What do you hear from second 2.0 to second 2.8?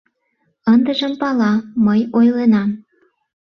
ойленам.